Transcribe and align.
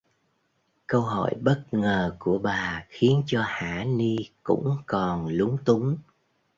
Câu 0.87 1.01
hỏi 1.01 1.31
bất 1.41 1.63
ngờ 1.71 2.15
của 2.19 2.37
bà 2.37 2.85
khiến 2.89 3.23
cho 3.25 3.41
hả 3.45 3.83
ni 3.87 4.15
cũng 4.43 4.75
còn 4.85 5.27
lúng 5.27 5.57
túng 5.65 5.97